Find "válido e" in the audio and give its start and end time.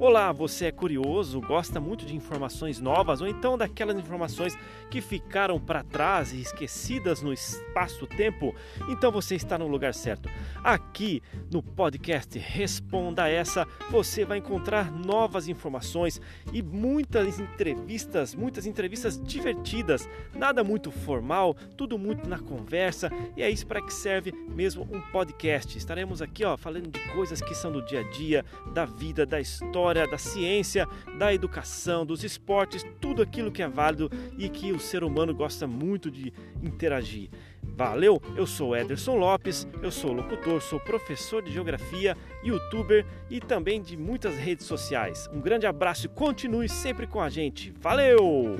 33.68-34.48